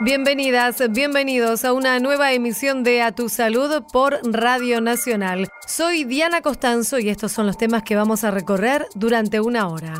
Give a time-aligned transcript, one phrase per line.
[0.00, 5.48] Bienvenidas, bienvenidos a una nueva emisión de A Tu Salud por Radio Nacional.
[5.66, 9.94] Soy Diana Costanzo y estos son los temas que vamos a recorrer durante una hora.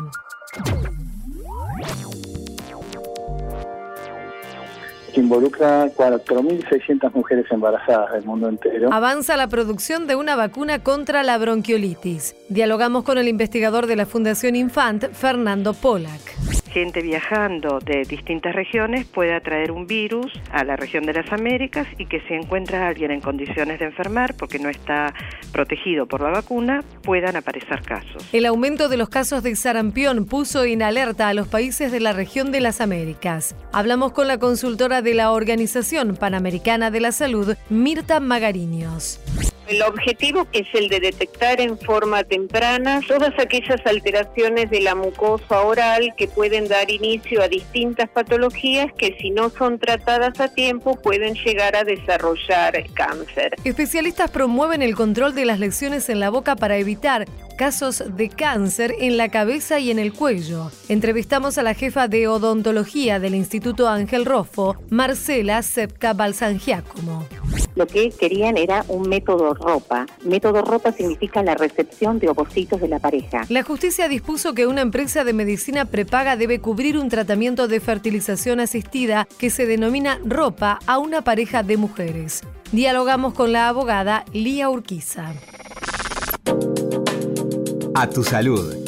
[5.13, 8.91] involucra 4.600 mujeres embarazadas del mundo entero.
[8.91, 12.35] Avanza la producción de una vacuna contra la bronquiolitis.
[12.49, 19.05] Dialogamos con el investigador de la Fundación Infant, Fernando Polak gente viajando de distintas regiones
[19.05, 22.89] puede traer un virus a la región de las Américas y que si encuentra a
[22.89, 25.13] alguien en condiciones de enfermar porque no está
[25.53, 28.27] protegido por la vacuna, puedan aparecer casos.
[28.33, 32.11] El aumento de los casos de sarampión puso en alerta a los países de la
[32.11, 33.55] región de las Américas.
[33.71, 39.21] Hablamos con la consultora de la Organización Panamericana de la Salud, Mirta Magariños.
[39.67, 45.61] El objetivo es el de detectar en forma temprana todas aquellas alteraciones de la mucosa
[45.61, 50.95] oral que pueden dar inicio a distintas patologías que si no son tratadas a tiempo
[51.01, 53.55] pueden llegar a desarrollar cáncer.
[53.63, 57.25] Especialistas promueven el control de las lesiones en la boca para evitar
[57.55, 60.71] casos de cáncer en la cabeza y en el cuello.
[60.89, 67.25] Entrevistamos a la jefa de odontología del Instituto Ángel Rofo, Marcela Sepka Balsangiacomo.
[67.75, 70.05] Lo que querían era un método ropa.
[70.23, 73.45] Método ropa significa la recepción de ovocitos de la pareja.
[73.49, 78.59] La justicia dispuso que una empresa de medicina prepaga debe cubrir un tratamiento de fertilización
[78.59, 82.43] asistida que se denomina ropa a una pareja de mujeres.
[82.71, 85.33] Dialogamos con la abogada Lía Urquiza.
[87.97, 88.84] A tu salud.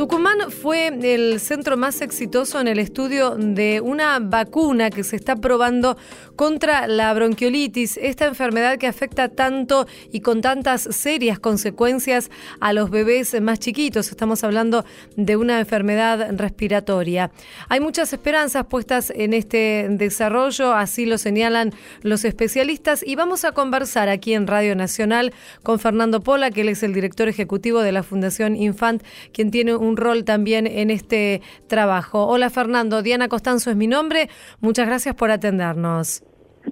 [0.00, 5.36] Tucumán fue el centro más exitoso en el estudio de una vacuna que se está
[5.36, 5.98] probando
[6.36, 12.88] contra la bronquiolitis, esta enfermedad que afecta tanto y con tantas serias consecuencias a los
[12.88, 14.08] bebés más chiquitos.
[14.08, 17.30] Estamos hablando de una enfermedad respiratoria.
[17.68, 23.52] Hay muchas esperanzas puestas en este desarrollo, así lo señalan los especialistas, y vamos a
[23.52, 27.92] conversar aquí en Radio Nacional con Fernando Pola, que él es el director ejecutivo de
[27.92, 29.02] la Fundación Infant,
[29.34, 32.26] quien tiene un rol también en este trabajo.
[32.26, 34.28] Hola Fernando, Diana Costanzo es mi nombre.
[34.60, 36.22] Muchas gracias por atendernos.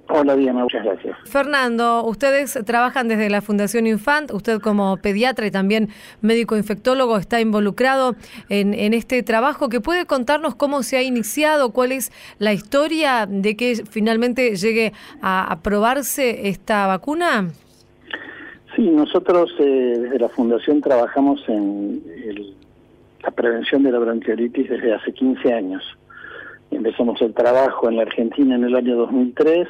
[0.07, 1.17] Hola Diana, muchas gracias.
[1.25, 5.89] Fernando, ustedes trabajan desde la Fundación Infant, usted como pediatra y también
[6.21, 8.15] médico infectólogo está involucrado
[8.49, 9.69] en, este trabajo.
[9.69, 14.93] ¿Que puede contarnos cómo se ha iniciado, cuál es la historia de que finalmente llegue
[15.21, 17.49] a aprobarse esta vacuna?
[18.75, 22.55] Sí, nosotros eh, desde la Fundación trabajamos en el
[23.39, 25.81] prevención de la bronquiolitis desde hace 15 años.
[26.71, 29.65] Empezamos el trabajo en la Argentina en el año 2003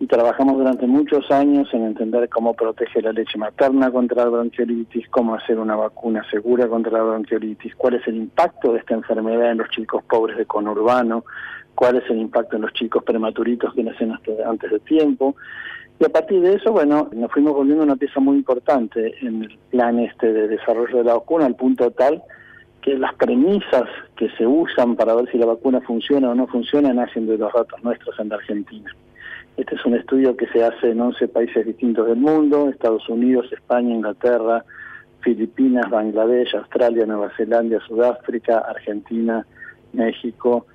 [0.00, 5.08] y trabajamos durante muchos años en entender cómo protege la leche materna contra la bronquiolitis,
[5.08, 9.50] cómo hacer una vacuna segura contra la bronquiolitis, cuál es el impacto de esta enfermedad
[9.50, 11.24] en los chicos pobres de conurbano,
[11.74, 15.36] cuál es el impacto en los chicos prematuritos que nacen antes de tiempo.
[15.98, 19.58] Y a partir de eso, bueno, nos fuimos volviendo una pieza muy importante en el
[19.70, 22.22] plan este de desarrollo de la vacuna, al punto tal
[22.82, 23.84] que las premisas
[24.16, 27.52] que se usan para ver si la vacuna funciona o no funciona nacen de los
[27.52, 28.90] datos nuestros en la Argentina.
[29.56, 33.52] Este es un estudio que se hace en 11 países distintos del mundo, Estados Unidos,
[33.52, 34.64] España, Inglaterra,
[35.20, 39.46] Filipinas, Bangladesh, Australia, Nueva Zelanda, Sudáfrica, Argentina,
[39.92, 40.66] México,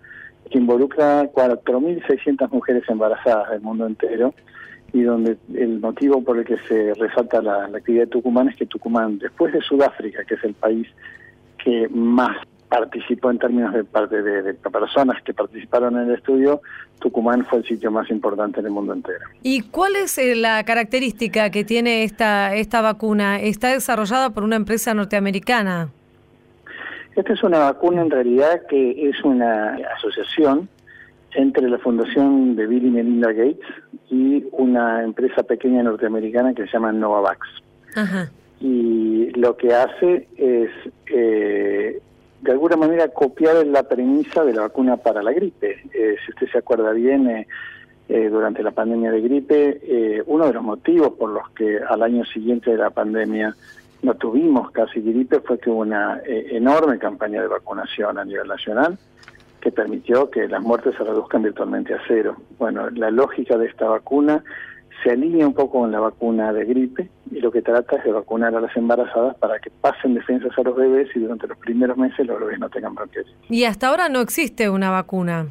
[0.52, 4.36] que involucra 4.600 mujeres embarazadas del mundo entero
[4.94, 8.56] y donde el motivo por el que se resalta la, la actividad de Tucumán es
[8.56, 10.88] que Tucumán, después de Sudáfrica, que es el país
[11.66, 12.38] que más
[12.70, 16.62] participó en términos de parte de, personas que participaron en el estudio,
[17.00, 19.20] Tucumán fue el sitio más importante en el mundo entero.
[19.42, 23.40] ¿Y cuál es eh, la característica que tiene esta, esta vacuna?
[23.40, 25.90] ¿Está desarrollada por una empresa norteamericana?
[27.16, 30.68] Esta es una vacuna en realidad que es una asociación
[31.34, 33.68] entre la fundación de Bill y Melinda Gates
[34.10, 37.48] y una empresa pequeña norteamericana que se llama Novavax.
[37.96, 38.30] Ajá
[38.60, 40.70] y lo que hace es
[41.08, 42.02] eh,
[42.42, 45.82] de alguna manera copiar la premisa de la vacuna para la gripe.
[45.94, 47.46] Eh, si usted se acuerda bien,
[48.08, 52.24] eh, durante la pandemia de gripe, uno de los motivos por los que al año
[52.26, 53.56] siguiente de la pandemia
[54.04, 59.00] no tuvimos casi gripe fue que hubo una enorme campaña de vacunación a nivel nacional
[59.60, 62.36] que permitió que las muertes se reduzcan virtualmente a cero.
[62.60, 64.44] Bueno, la lógica de esta vacuna
[65.04, 68.12] se alinea un poco con la vacuna de gripe y lo que trata es de
[68.12, 71.98] vacunar a las embarazadas para que pasen defensas a los bebés y durante los primeros
[71.98, 73.36] meses los bebés no tengan bronquiolitis.
[73.50, 75.48] ¿Y hasta ahora no existe una vacuna?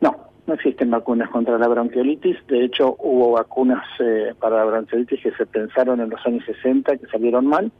[0.00, 2.46] No, no existen vacunas contra la bronquiolitis.
[2.46, 6.96] De hecho, hubo vacunas eh, para la bronquiolitis que se pensaron en los años 60
[6.96, 7.72] que salieron mal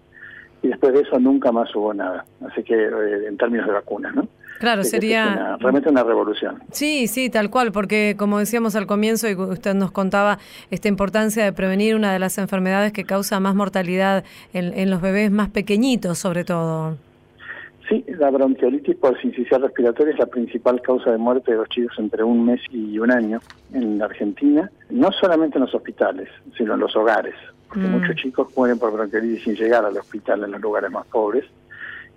[0.62, 2.24] y después de eso nunca más hubo nada.
[2.48, 4.26] Así que eh, en términos de vacunas, ¿no?
[4.58, 5.56] Claro, sería...
[5.58, 6.62] realmente una revolución.
[6.70, 10.38] Sí, sí, tal cual, porque como decíamos al comienzo y usted nos contaba
[10.70, 15.00] esta importancia de prevenir una de las enfermedades que causa más mortalidad en, en los
[15.00, 16.96] bebés más pequeñitos, sobre todo.
[17.88, 21.94] Sí, la bronquiolitis por sincicial respiratoria es la principal causa de muerte de los chicos
[21.98, 23.40] entre un mes y un año
[23.74, 27.34] en la Argentina, no solamente en los hospitales, sino en los hogares,
[27.68, 27.90] porque mm.
[27.90, 31.44] muchos chicos mueren por bronquiolitis sin llegar al hospital en los lugares más pobres,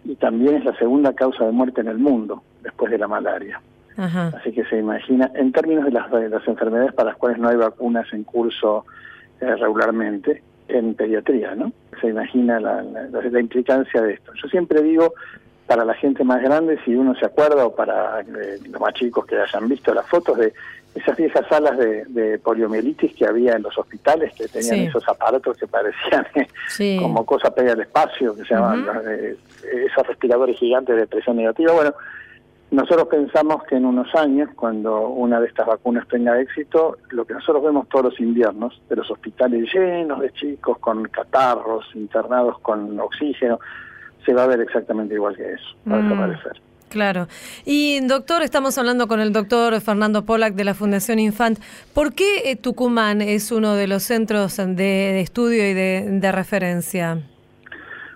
[0.08, 3.62] y también es la segunda causa de muerte en el mundo, después de la malaria.
[3.98, 7.56] Así que se imagina, en términos de las, las, enfermedades para las cuales no hay
[7.56, 8.86] vacunas en curso
[9.42, 11.72] eh, regularmente, en pediatría, ¿no?
[12.00, 14.34] Se imagina la, la implicancia de esto.
[14.36, 15.14] Yo siempre digo
[15.66, 19.26] para la gente más grande, si uno se acuerda, o para eh, los más chicos
[19.26, 20.54] que hayan visto las fotos de
[20.98, 25.68] esas viejas salas de, poliomielitis que había en los hospitales, que tenían esos aparatos que
[25.68, 26.26] parecían
[26.80, 29.38] eh, como cosa pega al espacio, que se llaman eh,
[29.86, 31.74] esos respiradores gigantes de presión negativa.
[31.74, 31.94] Bueno,
[32.72, 37.34] nosotros pensamos que en unos años, cuando una de estas vacunas tenga éxito, lo que
[37.34, 43.00] nosotros vemos todos los inviernos, de los hospitales llenos de chicos con catarros, internados con
[43.00, 43.60] oxígeno,
[44.26, 46.62] se va a ver exactamente igual que eso, va a mm, desaparecer.
[46.90, 47.28] Claro.
[47.66, 51.60] Y doctor, estamos hablando con el doctor Fernando Pollack de la Fundación Infant.
[51.94, 57.20] ¿Por qué eh, Tucumán es uno de los centros de, estudio y de, referencia?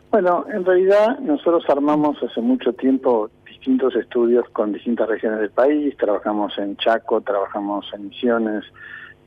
[0.10, 5.96] Bueno, en realidad nosotros armamos hace mucho tiempo distintos estudios con distintas regiones del país.
[5.98, 8.64] Trabajamos en Chaco, trabajamos en Misiones,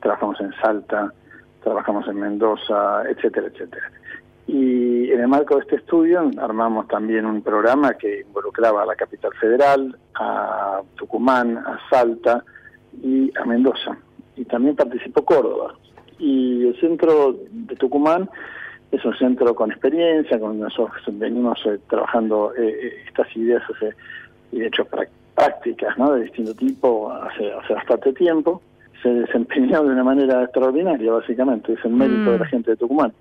[0.01, 1.13] trabajamos en Salta,
[1.63, 3.91] trabajamos en Mendoza, etcétera, etcétera.
[4.47, 8.95] Y en el marco de este estudio armamos también un programa que involucraba a la
[8.95, 12.45] capital federal, a Tucumán, a Salta
[13.03, 13.97] y a Mendoza.
[14.37, 15.75] Y también participó Córdoba.
[16.19, 18.29] Y el centro de Tucumán
[18.93, 23.63] es un centro con experiencia, con nosotros venimos eh, trabajando eh, eh, estas ideas
[24.53, 24.87] y de hecho
[25.35, 26.13] prácticas ¿no?
[26.13, 28.63] de distinto tipo hace, hace bastante tiempo.
[29.03, 32.49] Se desempeñó de una manera extraordinaria, básicamente, es el mérito de la mm.
[32.49, 33.13] gente de Tucumán.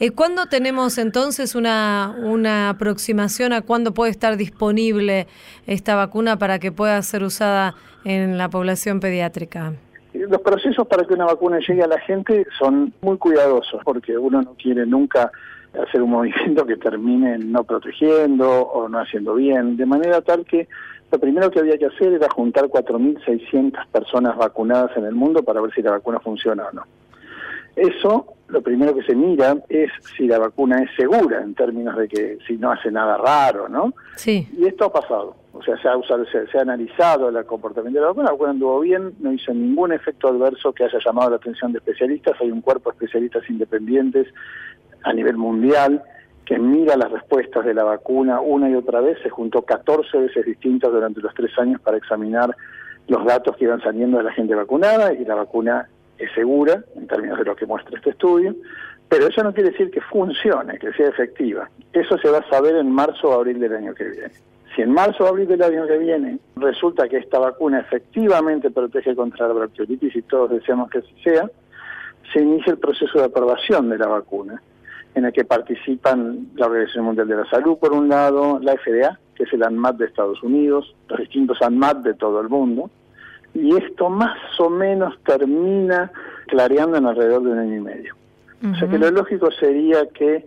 [0.00, 5.26] Eh, ¿Cuándo tenemos entonces una, una aproximación a cuándo puede estar disponible
[5.66, 7.74] esta vacuna para que pueda ser usada
[8.04, 9.74] en la población pediátrica?
[10.14, 14.42] Los procesos para que una vacuna llegue a la gente son muy cuidadosos porque uno
[14.42, 15.30] no quiere nunca
[15.80, 20.68] hacer un movimiento que termine no protegiendo o no haciendo bien, de manera tal que
[21.10, 25.60] lo primero que había que hacer era juntar 4.600 personas vacunadas en el mundo para
[25.60, 26.82] ver si la vacuna funciona o no.
[27.76, 32.06] Eso, lo primero que se mira es si la vacuna es segura en términos de
[32.06, 33.94] que si no hace nada raro, ¿no?
[34.14, 34.46] Sí.
[34.58, 35.36] Y esto ha pasado.
[35.54, 38.50] O sea, se ha, usado, se, ha analizado el comportamiento de la vacuna, la vacuna
[38.50, 42.38] anduvo bien, no hizo ningún efecto adverso que haya llamado la atención de especialistas.
[42.40, 44.26] Hay un cuerpo de especialistas independientes
[45.02, 46.02] a nivel mundial
[46.44, 49.16] que mira las respuestas de la vacuna una y otra vez.
[49.22, 52.54] Se juntó 14 veces distintas durante los tres años para examinar
[53.08, 55.88] los datos que iban saliendo de la gente vacunada y la vacuna
[56.18, 58.54] es segura en términos de lo que muestra este estudio,
[59.08, 61.68] pero eso no quiere decir que funcione, que sea efectiva.
[61.92, 64.32] Eso se va a saber en marzo o abril del año que viene.
[64.74, 69.14] Si en marzo o abril del año que viene resulta que esta vacuna efectivamente protege
[69.14, 71.50] contra la bronquiolitis y todos deseamos que así sea,
[72.32, 74.62] se inicia el proceso de aprobación de la vacuna,
[75.14, 79.18] en el que participan la Organización Mundial de la Salud, por un lado, la FDA,
[79.34, 82.90] que es el ANMAT de Estados Unidos, los distintos ANMAT de todo el mundo,
[83.54, 86.10] y esto más o menos termina
[86.46, 88.14] clareando en alrededor de un año y medio.
[88.72, 90.46] O sea que lo lógico sería que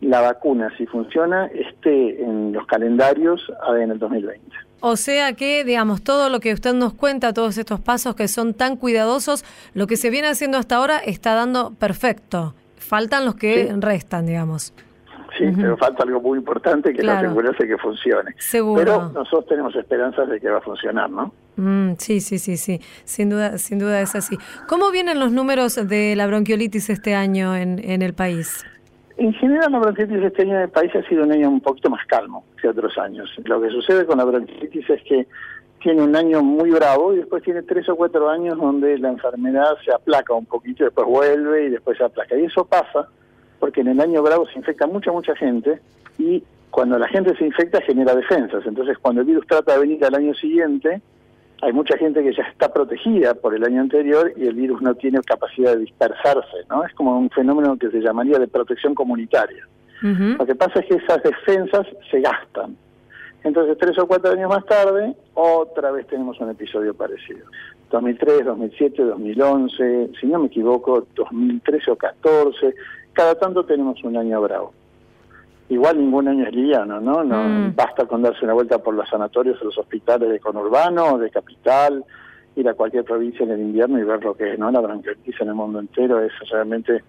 [0.00, 3.40] la vacuna, si funciona, esté en los calendarios
[3.76, 4.40] en el 2020.
[4.80, 8.54] O sea que, digamos, todo lo que usted nos cuenta, todos estos pasos que son
[8.54, 9.44] tan cuidadosos,
[9.74, 12.54] lo que se viene haciendo hasta ahora está dando perfecto.
[12.76, 14.72] Faltan los que restan, digamos.
[15.36, 17.20] Sí, pero falta algo muy importante que claro.
[17.20, 18.34] es asegurarse que funcione.
[18.38, 18.82] Seguro.
[18.82, 21.32] Pero nosotros tenemos esperanzas de que va a funcionar, ¿no?
[21.56, 22.80] Mm, sí, sí, sí, sí.
[23.04, 24.38] Sin duda, sin duda es así.
[24.68, 28.64] ¿Cómo vienen los números de la bronquiolitis este año en, en el país?
[29.16, 31.90] En general, la bronquiolitis este año en el país ha sido un año un poquito
[31.90, 33.30] más calmo que otros años.
[33.44, 35.26] Lo que sucede con la bronquiolitis es que
[35.82, 39.76] tiene un año muy bravo y después tiene tres o cuatro años donde la enfermedad
[39.84, 42.36] se aplaca un poquito, después vuelve y después se aplaca.
[42.36, 43.08] Y eso pasa
[43.58, 45.80] porque en el año bravo se infecta mucha, mucha gente
[46.18, 48.66] y cuando la gente se infecta genera defensas.
[48.66, 51.00] Entonces, cuando el virus trata de venir al año siguiente,
[51.62, 54.94] hay mucha gente que ya está protegida por el año anterior y el virus no
[54.94, 56.84] tiene capacidad de dispersarse, ¿no?
[56.84, 59.66] Es como un fenómeno que se llamaría de protección comunitaria.
[60.02, 62.76] Lo que pasa es que esas defensas se gastan.
[63.42, 67.46] Entonces, tres o cuatro años más tarde, otra vez tenemos un episodio parecido.
[67.90, 72.74] 2003, 2007, 2011, si no me equivoco, 2013 o 14,
[73.16, 74.72] cada tanto tenemos un año bravo.
[75.68, 77.24] igual ningún año es liviano, ¿no?
[77.24, 77.74] no Mm.
[77.74, 82.04] Basta con darse una vuelta por los sanatorios o los hospitales de conurbano, de capital,
[82.54, 84.70] ir a cualquier provincia en el invierno y ver lo que es, ¿no?
[84.70, 87.02] La bronquiolitis en el mundo entero es realmente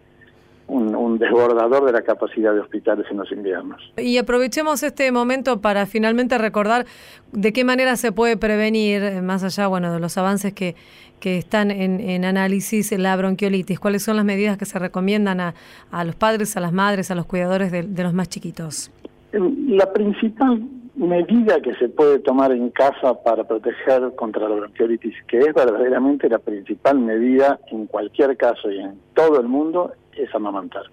[0.68, 3.82] un, un desbordador de la capacidad de hospitales en los inviernos.
[3.98, 6.86] Y aprovechemos este momento para finalmente recordar
[7.32, 10.76] de qué manera se puede prevenir, eh, más allá bueno, de los avances que,
[11.20, 13.80] que están en, en análisis, la bronquiolitis.
[13.80, 15.54] ¿Cuáles son las medidas que se recomiendan a,
[15.92, 18.92] a los padres, a las madres, a los cuidadores de, de los más chiquitos?
[19.32, 20.62] La principal
[20.96, 26.28] medida que se puede tomar en casa para proteger contra la bronquiolitis, que es verdaderamente
[26.28, 30.84] la principal medida en cualquier caso y en todo el mundo, es amamantar.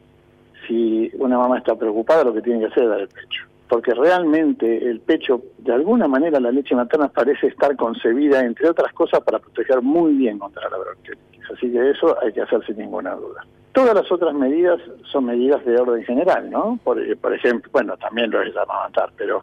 [0.68, 3.44] Si una mamá está preocupada, lo que tiene que hacer es dar el pecho.
[3.74, 8.92] Porque realmente el pecho, de alguna manera, la leche materna parece estar concebida, entre otras
[8.92, 11.50] cosas, para proteger muy bien contra la bronquiolitis.
[11.52, 13.44] Así que eso hay que hacer sin ninguna duda.
[13.72, 14.78] Todas las otras medidas
[15.10, 16.78] son medidas de orden general, ¿no?
[16.84, 19.42] Por, por ejemplo, bueno, también lo es amamantar, pero,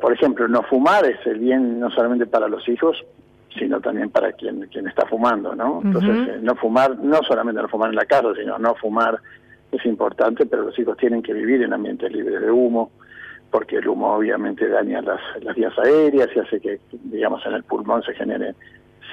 [0.00, 2.96] por ejemplo, no fumar es el bien no solamente para los hijos,
[3.56, 5.80] sino también para quien, quien está fumando, ¿no?
[5.84, 9.20] Entonces, eh, no fumar, no solamente no fumar en la casa, sino no fumar
[9.70, 12.90] es importante, pero los hijos tienen que vivir en ambientes libres de humo,
[13.50, 17.64] porque el humo obviamente daña las, las vías aéreas y hace que, digamos, en el
[17.64, 18.54] pulmón se genere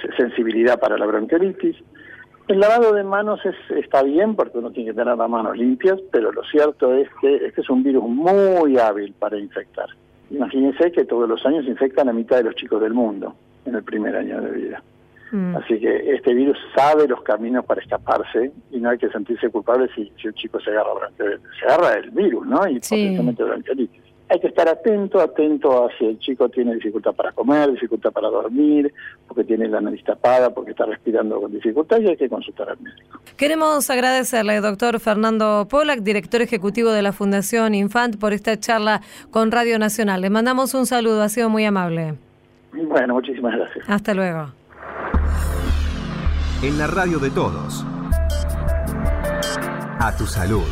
[0.02, 1.76] se- sensibilidad para la bronquiolitis.
[2.48, 6.00] El lavado de manos es, está bien porque uno tiene que tener las manos limpias,
[6.12, 9.90] pero lo cierto es que este es un virus muy hábil para infectar.
[10.30, 13.84] Imagínense que todos los años infectan a mitad de los chicos del mundo en el
[13.84, 14.84] primer año de vida.
[15.32, 15.58] Mm.
[15.58, 19.90] Así que este virus sabe los caminos para escaparse y no hay que sentirse culpable
[19.94, 21.10] si, si un chico se agarra.
[21.18, 22.66] Se agarra el virus, ¿no?
[22.68, 22.96] Y Sí.
[22.96, 24.02] potencialmente bronquiolitis.
[24.30, 28.30] Hay que estar atento, atento a si el chico tiene dificultad para comer, dificultad para
[28.30, 28.94] dormir,
[29.28, 32.80] porque tiene la nariz tapada, porque está respirando con dificultad y hay que consultar al
[32.80, 33.20] médico.
[33.38, 39.52] Queremos agradecerle, doctor Fernando Polak, director ejecutivo de la Fundación Infant, por esta charla con
[39.52, 40.22] Radio Nacional.
[40.22, 42.16] Le mandamos un saludo, ha sido muy amable.
[42.74, 43.90] Bueno, muchísimas gracias.
[43.90, 44.52] Hasta luego.
[46.64, 47.86] En la radio de todos.
[50.00, 50.66] A tu salud.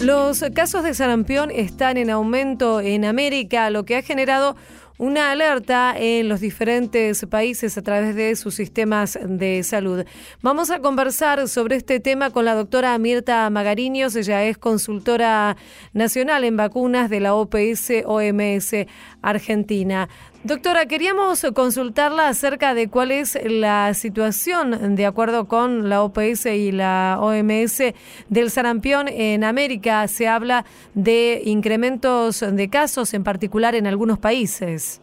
[0.00, 4.56] Los casos de sarampión están en aumento en América, lo que ha generado
[4.98, 10.04] una alerta en los diferentes países a través de sus sistemas de salud.
[10.42, 14.16] Vamos a conversar sobre este tema con la doctora Mirta Magariños.
[14.16, 15.56] Ella es consultora
[15.92, 18.86] nacional en vacunas de la OPS OMS
[19.22, 20.08] Argentina.
[20.46, 26.70] Doctora, queríamos consultarla acerca de cuál es la situación, de acuerdo con la OPS y
[26.70, 27.92] la OMS,
[28.28, 30.06] del sarampión en América.
[30.06, 35.02] Se habla de incrementos de casos, en particular en algunos países.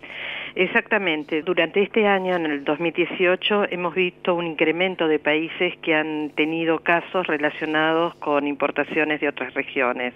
[0.55, 1.41] Exactamente.
[1.41, 6.79] Durante este año, en el 2018, hemos visto un incremento de países que han tenido
[6.79, 10.13] casos relacionados con importaciones de otras regiones.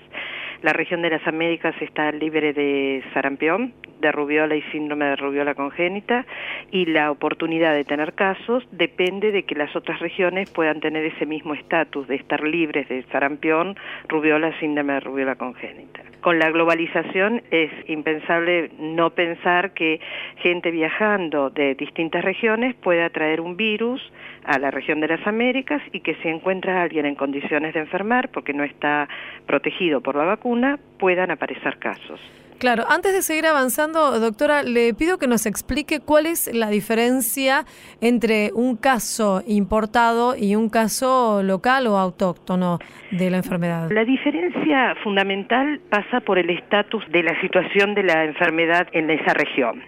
[0.62, 5.56] La región de las Américas está libre de sarampión, de rubiola y síndrome de rubiola
[5.56, 6.26] congénita
[6.72, 11.26] y la oportunidad de tener casos depende de que las otras regiones puedan tener ese
[11.26, 13.76] mismo estatus de estar libres de sarampión,
[14.08, 16.02] rubiola, síndrome de rubiola congénita.
[16.22, 20.00] Con la globalización es impensable no pensar que
[20.38, 24.02] gente viajando de distintas regiones pueda traer un virus
[24.48, 27.82] a la región de las Américas y que si encuentra a alguien en condiciones de
[27.82, 29.08] enfermar porque no está
[29.46, 32.20] protegido por la vacuna, puedan aparecer casos.
[32.60, 37.66] Claro, antes de seguir avanzando, doctora, le pido que nos explique cuál es la diferencia
[38.01, 42.80] entre un caso importado y un caso local o autóctono
[43.12, 43.92] de la enfermedad.
[43.92, 49.36] La diferencia fundamental pasa por el estatus de la situación de la enfermedad en esa
[49.36, 49.84] región.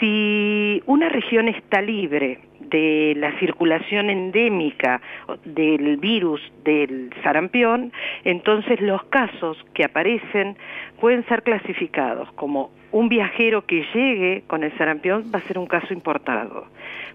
[0.00, 5.00] Si una región está libre de la circulación endémica
[5.44, 7.92] del virus del sarampión,
[8.24, 10.56] entonces los casos que aparecen
[11.00, 15.66] pueden ser clasificados como un viajero que llegue con el sarampión va a ser un
[15.66, 16.64] caso importado.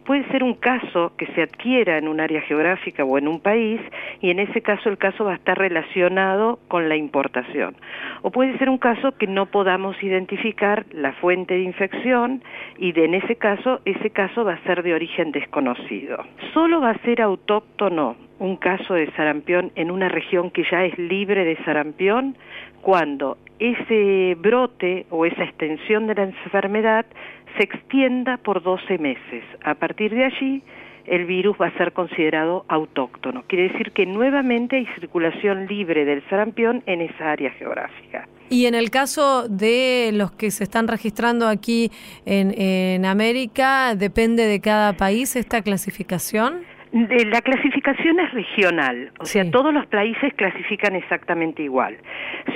[0.05, 3.81] Puede ser un caso que se adquiera en un área geográfica o en un país
[4.19, 7.75] y en ese caso el caso va a estar relacionado con la importación.
[8.21, 12.43] O puede ser un caso que no podamos identificar la fuente de infección
[12.77, 16.23] y de, en ese caso ese caso va a ser de origen desconocido.
[16.53, 20.97] Solo va a ser autóctono un caso de sarampión en una región que ya es
[20.97, 22.35] libre de sarampión
[22.81, 27.05] cuando ese brote o esa extensión de la enfermedad
[27.57, 29.43] se extienda por 12 meses.
[29.63, 30.63] A partir de allí,
[31.05, 33.43] el virus va a ser considerado autóctono.
[33.47, 38.27] Quiere decir que nuevamente hay circulación libre del sarampión en esa área geográfica.
[38.49, 41.91] Y en el caso de los que se están registrando aquí
[42.25, 46.63] en, en América, ¿depende de cada país esta clasificación?
[46.91, 51.97] La clasificación es regional, o sea, todos los países clasifican exactamente igual.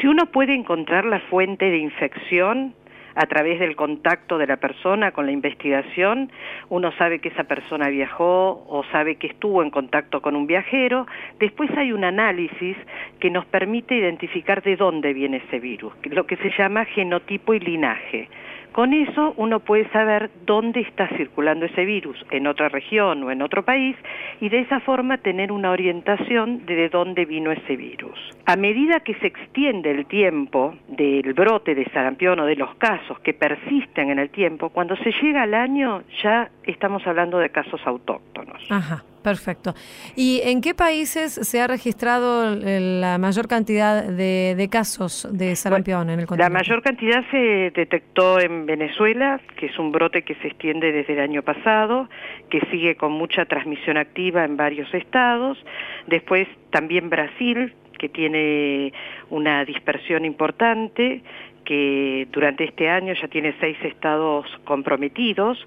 [0.02, 2.74] Si uno puede encontrar la fuente de infección,
[3.16, 6.32] a través del contacto de la persona con la investigación,
[6.70, 11.08] uno sabe que esa persona viajó o sabe que estuvo en contacto con un viajero.
[11.40, 12.76] Después hay un análisis
[13.20, 17.60] que nos permite identificar de dónde viene ese virus, lo que se llama genotipo y
[17.60, 18.28] linaje.
[18.76, 23.42] Con eso uno puede saber dónde está circulando ese virus, en otra región o en
[23.42, 23.96] otro país,
[24.42, 28.20] y de esa forma tener una orientación de, de dónde vino ese virus.
[28.46, 33.18] A medida que se extiende el tiempo del brote de sarampión o de los casos
[33.20, 37.80] que persisten en el tiempo, cuando se llega al año ya estamos hablando de casos
[37.86, 38.62] autóctonos.
[38.70, 39.06] Ajá.
[39.26, 39.74] Perfecto.
[40.16, 46.20] ¿Y en qué países se ha registrado la mayor cantidad de, casos de sarampión en
[46.20, 46.54] el continente?
[46.54, 51.14] La mayor cantidad se detectó en Venezuela, que es un brote que se extiende desde
[51.14, 52.08] el año pasado,
[52.52, 55.58] que sigue con mucha transmisión activa en varios estados.
[56.06, 58.94] Después también Brasil, que tiene
[59.32, 61.24] una dispersión importante
[61.66, 65.58] que durante este año ya tiene seis estados comprometidos.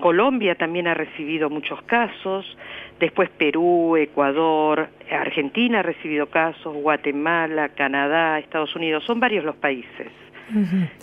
[0.00, 2.44] Colombia también ha recibido muchos casos,
[3.00, 10.08] después Perú, Ecuador, Argentina ha recibido casos, Guatemala, Canadá, Estados Unidos, son varios los países.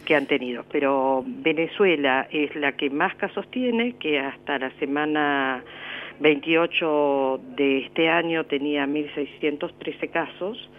[0.06, 5.64] que han tenido, pero Venezuela es la que más casos tiene, que hasta la semana
[6.20, 10.70] 28 de este año tenía 1.613 casos,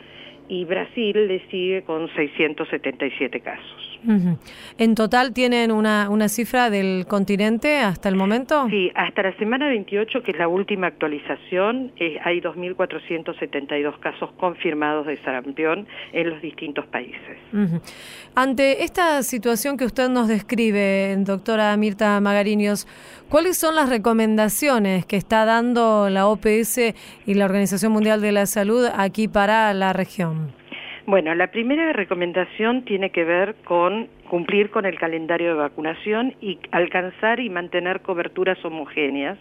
[0.49, 3.92] y Brasil le sigue con 677 casos.
[4.79, 8.69] ¿En total tienen una, una cifra del continente hasta el momento?
[8.69, 15.07] Sí, hasta la semana 28, que es la última actualización, eh, hay 2.472 casos confirmados
[15.07, 17.39] de sarampión en los distintos países.
[18.35, 22.87] Ante esta situación que usted nos describe, doctora Mirta Magariños,
[23.29, 26.79] ¿cuáles son las recomendaciones que está dando la OPS
[27.27, 30.62] y la Organización Mundial de la Salud aquí para la región?
[31.05, 36.59] Bueno, la primera recomendación tiene que ver con cumplir con el calendario de vacunación y
[36.71, 39.37] alcanzar y mantener coberturas homogéneas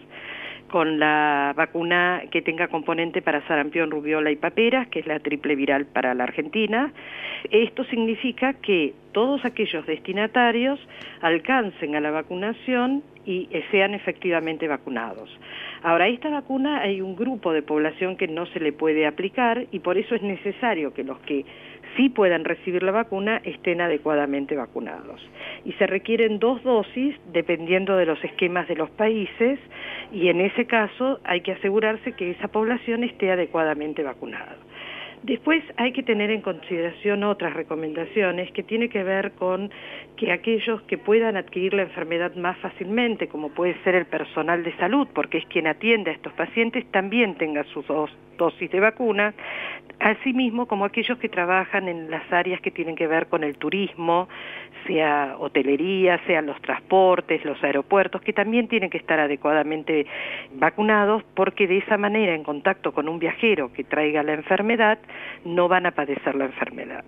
[0.72, 5.54] con la vacuna que tenga componente para sarampión, rubiola y paperas, que es la triple
[5.54, 6.90] viral para la Argentina.
[7.50, 10.80] Esto significa que todos aquellos destinatarios
[11.20, 15.28] alcancen a la vacunación y sean efectivamente vacunados.
[15.82, 19.80] Ahora, esta vacuna hay un grupo de población que no se le puede aplicar y
[19.80, 21.44] por eso es necesario que los que
[21.96, 25.20] sí puedan recibir la vacuna estén adecuadamente vacunados.
[25.64, 29.58] Y se requieren dos dosis dependiendo de los esquemas de los países
[30.12, 34.56] y en ese caso hay que asegurarse que esa población esté adecuadamente vacunada.
[35.22, 39.70] Después hay que tener en consideración otras recomendaciones que tiene que ver con
[40.16, 44.76] que aquellos que puedan adquirir la enfermedad más fácilmente, como puede ser el personal de
[44.78, 49.34] salud, porque es quien atiende a estos pacientes, también tenga sus dos dosis de vacuna,
[50.00, 54.28] asimismo como aquellos que trabajan en las áreas que tienen que ver con el turismo,
[54.86, 60.06] sea hotelería, sean los transportes, los aeropuertos, que también tienen que estar adecuadamente
[60.54, 64.98] vacunados porque de esa manera en contacto con un viajero que traiga la enfermedad
[65.44, 67.04] no van a padecer la enfermedad.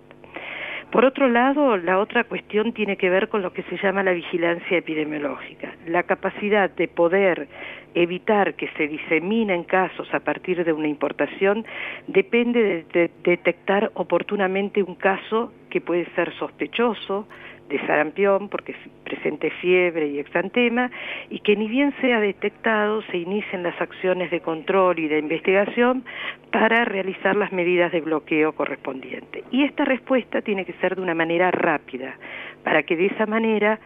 [0.91, 4.13] Por otro lado, la otra cuestión tiene que ver con lo que se llama la
[4.13, 7.47] vigilancia epidemiológica, la capacidad de poder
[7.95, 11.65] evitar que se diseminen casos a partir de una importación
[12.07, 17.27] depende de, detectar oportunamente un caso que puede ser sospechoso,
[17.69, 20.91] de sarampión porque presente fiebre y exantema
[21.29, 26.03] y que ni bien sea detectado se inicien las acciones de control y de investigación
[26.51, 29.43] para realizar las medidas de bloqueo correspondientes.
[29.51, 32.15] Y esta respuesta tiene que ser de una manera rápida
[32.63, 33.79] para que de esa manera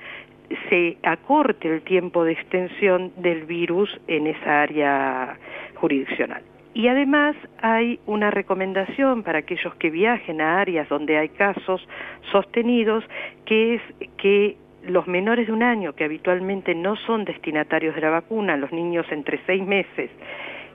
[0.70, 5.38] se acorte el tiempo de extensión del virus en esa área
[5.76, 6.42] jurisdiccional.
[6.74, 11.86] Y además hay una recomendación para aquellos que viajen a áreas donde hay casos
[12.32, 13.04] sostenidos,
[13.46, 13.82] que es
[14.18, 18.72] que los menores de un año, que habitualmente no son destinatarios de la vacuna, los
[18.72, 20.10] niños entre seis meses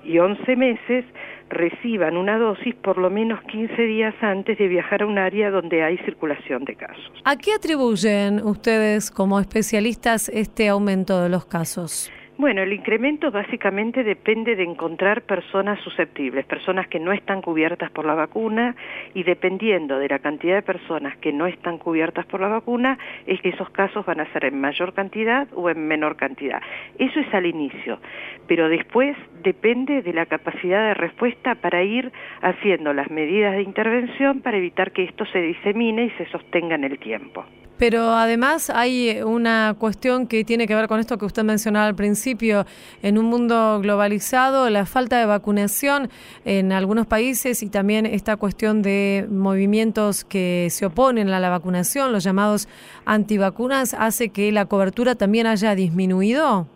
[0.05, 1.05] y once meses,
[1.49, 5.83] reciban una dosis por lo menos 15 días antes de viajar a un área donde
[5.83, 7.13] hay circulación de casos.
[7.25, 12.11] ¿A qué atribuyen ustedes como especialistas este aumento de los casos?
[12.37, 18.05] Bueno, el incremento básicamente depende de encontrar personas susceptibles, personas que no están cubiertas por
[18.05, 18.75] la vacuna
[19.15, 23.41] y dependiendo de la cantidad de personas que no están cubiertas por la vacuna, es
[23.41, 26.61] que esos casos van a ser en mayor cantidad o en menor cantidad.
[26.99, 28.01] Eso es al inicio,
[28.49, 32.11] pero después depende de la capacidad de respuesta para ir
[32.43, 36.83] haciendo las medidas de intervención para evitar que esto se disemine y se sostenga en
[36.83, 37.45] el tiempo.
[37.79, 41.87] Pero además hay eh, una cuestión que tiene que ver con esto que usted mencionaba
[41.87, 42.65] al principio.
[43.03, 46.09] En un mundo globalizado, la falta de vacunación
[46.45, 52.13] en algunos países y también esta cuestión de movimientos que se oponen a la vacunación,
[52.13, 52.69] los llamados
[53.05, 56.69] antivacunas, hace que la cobertura también haya disminuido.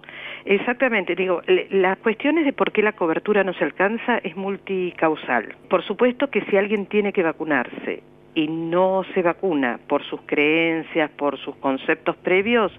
[0.45, 5.55] Exactamente, digo, las cuestiones de por qué la cobertura no se alcanza es multicausal.
[5.69, 8.03] Por supuesto que si alguien tiene que vacunarse
[8.39, 12.71] y no se vacuna por sus creencias, por sus conceptos previos,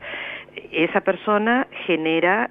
[0.71, 2.49] esa persona genera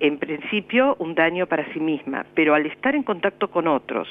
[0.00, 4.06] en principio un daño para sí misma, pero al estar en contacto con otros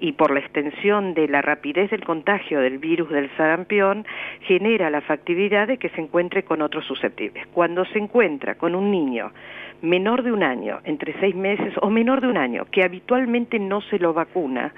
[0.00, 4.04] y por la extensión de la rapidez del contagio del virus del sarampión,
[4.42, 7.46] genera la factibilidad de que se encuentre con otros susceptibles.
[7.54, 9.32] Cuando se encuentra con un niño
[9.80, 13.80] menor de un año, entre seis meses o menor de un año, que habitualmente no
[13.80, 14.74] se lo vacuna,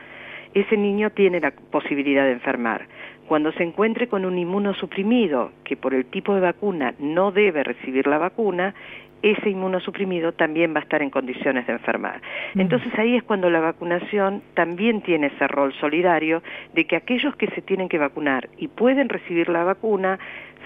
[0.54, 2.86] ese niño tiene la posibilidad de enfermar.
[3.28, 8.08] Cuando se encuentre con un inmunosuprimido que por el tipo de vacuna no debe recibir
[8.08, 8.74] la vacuna,
[9.22, 12.20] ese inmunosuprimido también va a estar en condiciones de enfermar.
[12.54, 12.60] Mm.
[12.60, 16.42] Entonces ahí es cuando la vacunación también tiene ese rol solidario
[16.74, 20.18] de que aquellos que se tienen que vacunar y pueden recibir la vacuna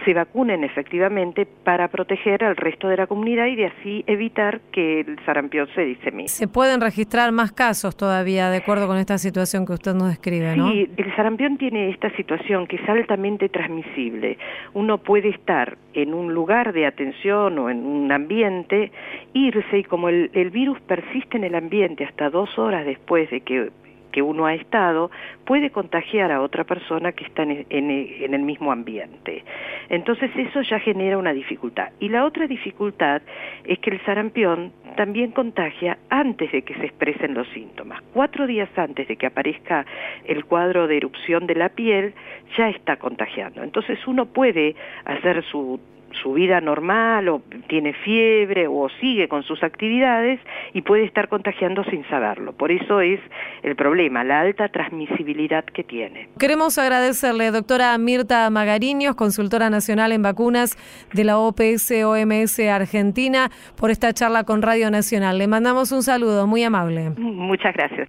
[0.05, 5.01] se vacunen efectivamente para proteger al resto de la comunidad y de así evitar que
[5.01, 6.29] el sarampión se disemine.
[6.29, 10.57] Se pueden registrar más casos todavía de acuerdo con esta situación que usted nos describe,
[10.57, 10.71] ¿no?
[10.71, 14.39] Sí, el sarampión tiene esta situación que es altamente transmisible.
[14.75, 18.91] Uno puede estar en un lugar de atención o en un ambiente,
[19.33, 23.41] irse y como el, el virus persiste en el ambiente hasta dos horas después de
[23.41, 23.71] que
[24.14, 25.11] que uno ha estado
[25.44, 29.42] puede contagiar a otra persona que está en, el mismo ambiente.
[29.88, 31.88] Entonces eso ya genera una dificultad.
[31.98, 33.22] Y la otra dificultad
[33.64, 38.00] es que el sarampión también contagia antes de que se expresen los síntomas.
[38.12, 39.85] Cuatro días antes de que aparezca
[40.27, 42.14] el cuadro de erupción de la piel,
[42.57, 43.64] ya está contagiando.
[43.64, 45.81] Entonces uno puede hacer su
[46.22, 50.40] su vida normal o tiene fiebre o sigue con sus actividades
[50.72, 52.53] y puede estar contagiando sin saberlo.
[52.53, 53.20] Por eso es
[53.62, 56.29] el problema, la alta transmisibilidad que tiene.
[56.38, 60.77] Queremos agradecerle, doctora Mirta Magariños, consultora nacional en vacunas
[61.12, 65.38] de la OPS OMS Argentina, por esta charla con Radio Nacional.
[65.38, 67.11] Le mandamos un saludo muy amable.
[67.16, 68.09] Muchas gracias.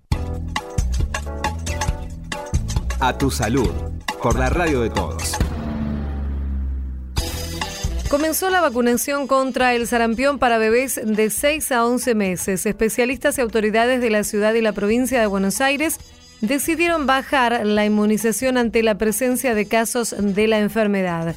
[3.02, 3.72] A tu salud,
[4.22, 5.35] por la radio de todos.
[8.10, 12.66] Comenzó la vacunación contra el sarampión para bebés de 6 a 11 meses.
[12.66, 15.98] Especialistas y autoridades de la ciudad y la provincia de Buenos Aires
[16.40, 21.36] decidieron bajar la inmunización ante la presencia de casos de la enfermedad.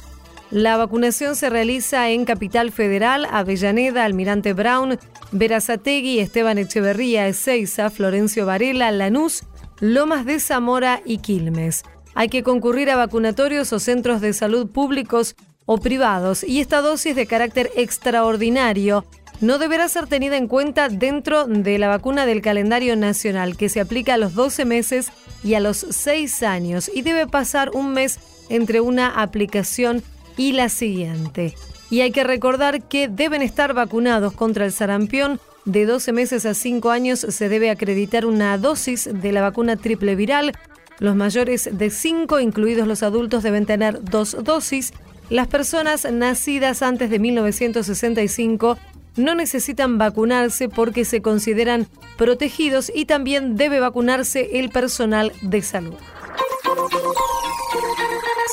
[0.51, 4.99] La vacunación se realiza en Capital Federal, Avellaneda, Almirante Brown,
[5.31, 9.43] Verazategui, Esteban Echeverría, Ezeiza, Florencio Varela, Lanús,
[9.79, 11.83] Lomas de Zamora y Quilmes.
[12.15, 15.35] Hay que concurrir a vacunatorios o centros de salud públicos
[15.71, 19.05] o privados y esta dosis de carácter extraordinario
[19.39, 23.79] no deberá ser tenida en cuenta dentro de la vacuna del calendario nacional que se
[23.79, 25.11] aplica a los 12 meses
[25.43, 28.17] y a los 6 años y debe pasar un mes
[28.49, 30.01] entre una aplicación
[30.37, 31.53] y la siguiente.
[31.91, 35.39] Y hay que recordar que deben estar vacunados contra el sarampión.
[35.65, 40.15] De 12 meses a 5 años se debe acreditar una dosis de la vacuna triple
[40.15, 40.51] viral.
[40.97, 44.93] Los mayores de 5, incluidos los adultos, deben tener dos dosis
[45.29, 48.77] las personas nacidas antes de 1965
[49.15, 51.87] no necesitan vacunarse porque se consideran
[52.17, 55.95] protegidos y también debe vacunarse el personal de salud.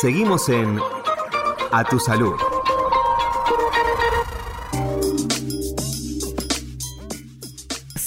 [0.01, 0.79] Seguimos en
[1.73, 2.35] A Tu Salud.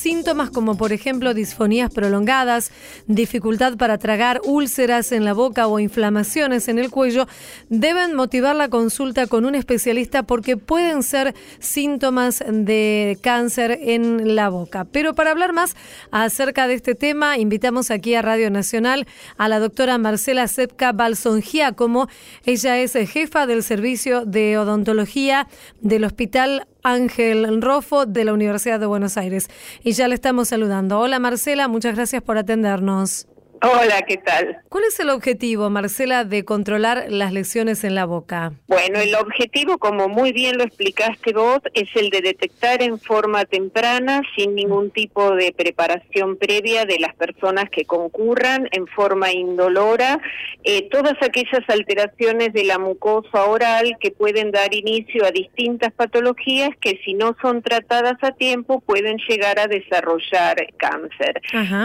[0.09, 2.71] Síntomas como por ejemplo disfonías prolongadas,
[3.05, 7.27] dificultad para tragar, úlceras en la boca o inflamaciones en el cuello
[7.69, 14.49] deben motivar la consulta con un especialista porque pueden ser síntomas de cáncer en la
[14.49, 14.83] boca.
[14.85, 15.75] Pero para hablar más
[16.09, 19.05] acerca de este tema, invitamos aquí a Radio Nacional
[19.37, 20.91] a la doctora Marcela Sepka
[21.75, 22.07] como
[22.45, 25.47] Ella es jefa del servicio de odontología
[25.81, 29.47] del Hospital Ángel Rofo de la Universidad de Buenos Aires.
[29.83, 30.99] Y ya le estamos saludando.
[30.99, 33.28] Hola Marcela, muchas gracias por atendernos.
[33.61, 34.57] Hola, ¿qué tal?
[34.69, 38.53] ¿Cuál es el objetivo, Marcela, de controlar las lesiones en la boca?
[38.67, 43.43] Bueno, el objetivo, como muy bien lo explicaste vos, es el de detectar en forma
[43.43, 50.21] temprana, sin ningún tipo de preparación previa de las personas que concurran, en forma indolora,
[50.63, 56.69] eh, todas aquellas alteraciones de la mucosa oral que pueden dar inicio a distintas patologías
[56.79, 61.41] que si no son tratadas a tiempo pueden llegar a desarrollar cáncer.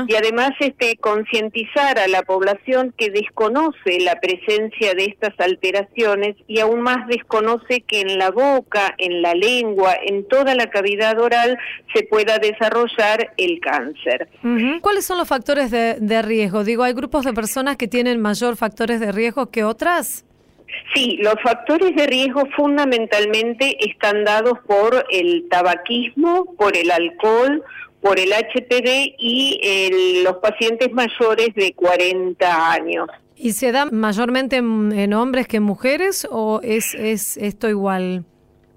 [0.07, 6.61] Y además, este concientizar a la población que desconoce la presencia de estas alteraciones y
[6.61, 11.59] aún más desconoce que en la boca, en la lengua, en toda la cavidad oral
[11.95, 14.29] se pueda desarrollar el cáncer.
[14.81, 16.65] ¿Cuáles son los factores de, de riesgo?
[16.65, 20.25] Digo, ¿hay grupos de personas que tienen mayor factores de riesgo que otras?
[20.95, 27.63] Sí, los factores de riesgo fundamentalmente están dados por el tabaquismo, por el alcohol,
[28.05, 33.09] por el HPV y los pacientes mayores de 40 años.
[33.35, 38.27] ¿Y se da mayormente en, hombres que en mujeres o es, es esto igual?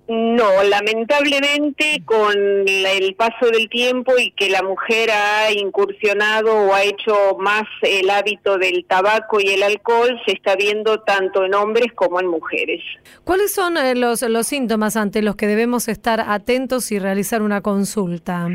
[0.10, 2.34] No, lamentablemente con
[2.66, 8.10] el paso del tiempo y que la mujer ha incursionado o ha hecho más el
[8.10, 12.82] hábito del tabaco y el alcohol, se está viendo tanto en hombres como en mujeres.
[13.26, 17.62] ¿Cuáles son eh, los, los síntomas ante los que debemos estar atentos y realizar una
[17.62, 18.48] consulta?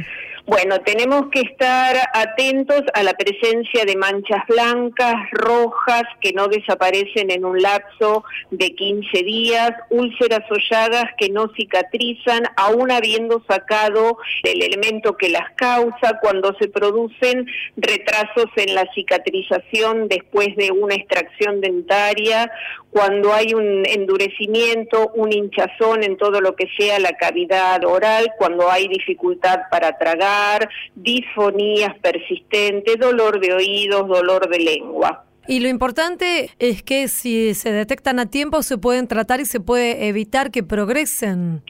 [0.45, 7.31] Bueno, tenemos que estar atentos a la presencia de manchas blancas, rojas, que no desaparecen
[7.31, 14.63] en un lapso de 15 días, úlceras holladas que no cicatrizan, aún habiendo sacado el
[14.63, 21.61] elemento que las causa, cuando se producen retrasos en la cicatrización después de una extracción
[21.61, 22.51] dentaria,
[22.91, 28.71] cuando hay un endurecimiento, un hinchazón en todo lo que sea la cavidad oral, cuando
[28.71, 35.25] hay dificultad para tragar, disfonías persistentes, dolor de oídos, dolor de lengua.
[35.49, 39.61] Y lo importante es que si se detectan a tiempo se pueden tratar y se
[39.61, 41.63] puede evitar que progresen.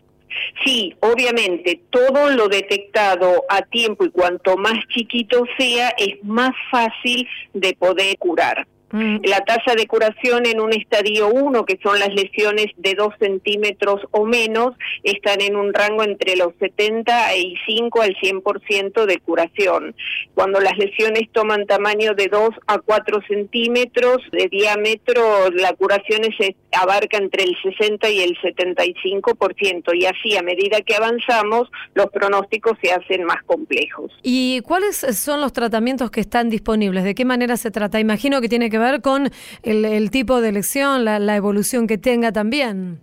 [0.64, 7.26] Sí, obviamente, todo lo detectado a tiempo y cuanto más chiquito sea, es más fácil
[7.52, 8.66] de poder curar.
[8.92, 9.18] Mm.
[9.24, 14.00] La tasa de curación en un estadio 1, que son las lesiones de 2 centímetros
[14.10, 19.94] o menos, están en un rango entre los 75 al 100% de curación.
[20.34, 26.54] Cuando las lesiones toman tamaño de 2 a 4 centímetros de diámetro, la curación se
[26.72, 32.76] abarca entre el 60 y el 75%, y así a medida que avanzamos, los pronósticos
[32.82, 34.12] se hacen más complejos.
[34.22, 37.04] ¿Y cuáles son los tratamientos que están disponibles?
[37.04, 37.98] ¿De qué manera se trata?
[37.98, 39.30] Imagino que tiene que ver con
[39.62, 43.00] el, tipo de elección, la, la evolución que tenga también.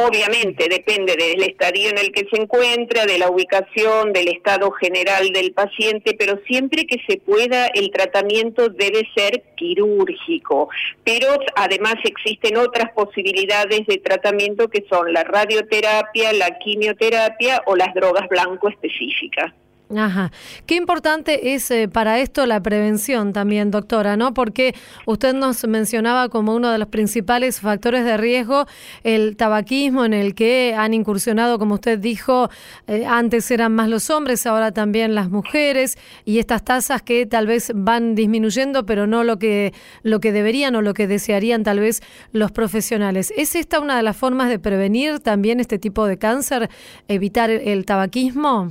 [0.00, 5.32] Obviamente depende del estadio en el que se encuentra, de la ubicación, del estado general
[5.32, 10.68] del paciente, pero siempre que se pueda el tratamiento debe ser quirúrgico.
[11.02, 17.92] Pero además existen otras posibilidades de tratamiento que son la radioterapia, la quimioterapia o las
[17.92, 19.52] drogas blanco específicas.
[19.96, 20.30] Ajá.
[20.66, 24.34] Qué importante es eh, para esto la prevención también, doctora, ¿no?
[24.34, 24.74] Porque
[25.06, 28.66] usted nos mencionaba como uno de los principales factores de riesgo
[29.02, 32.50] el tabaquismo en el que han incursionado, como usted dijo,
[32.86, 35.96] eh, antes eran más los hombres, ahora también las mujeres
[36.26, 39.72] y estas tasas que tal vez van disminuyendo, pero no lo que
[40.02, 43.32] lo que deberían o lo que desearían tal vez los profesionales.
[43.38, 46.68] ¿Es esta una de las formas de prevenir también este tipo de cáncer,
[47.08, 48.70] evitar el tabaquismo?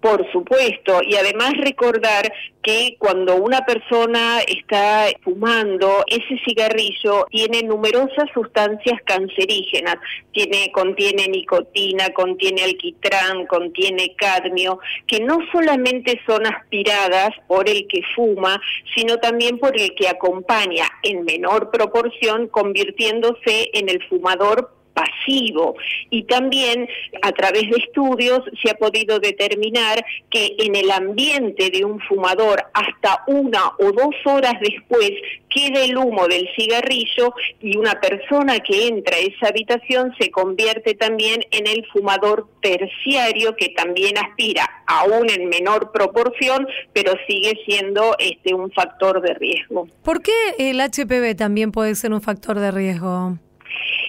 [0.00, 2.32] Por supuesto, y además recordar
[2.62, 9.96] que cuando una persona está fumando, ese cigarrillo tiene numerosas sustancias cancerígenas,
[10.32, 18.02] tiene, contiene nicotina, contiene alquitrán, contiene cadmio, que no solamente son aspiradas por el que
[18.14, 18.60] fuma,
[18.94, 25.76] sino también por el que acompaña en menor proporción, convirtiéndose en el fumador pasivo
[26.10, 26.88] y también
[27.22, 32.64] a través de estudios se ha podido determinar que en el ambiente de un fumador
[32.74, 35.12] hasta una o dos horas después
[35.48, 40.94] queda el humo del cigarrillo y una persona que entra a esa habitación se convierte
[40.94, 48.16] también en el fumador terciario que también aspira aún en menor proporción pero sigue siendo
[48.18, 49.86] este un factor de riesgo.
[50.02, 53.38] ¿Por qué el HPV también puede ser un factor de riesgo?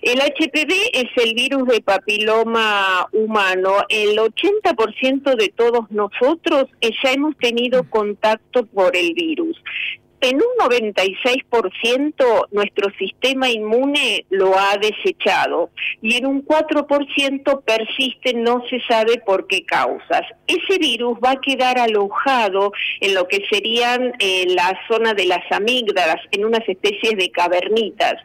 [0.01, 3.85] El HPV es el virus de papiloma humano.
[3.89, 9.57] El 80% de todos nosotros ya hemos tenido contacto por el virus
[10.21, 15.69] en un 96% nuestro sistema inmune lo ha desechado
[16.01, 20.23] y en un 4% persiste, no se sabe por qué causas.
[20.47, 25.49] Ese virus va a quedar alojado en lo que serían eh, la zona de las
[25.51, 28.15] amígdalas, en unas especies de cavernitas.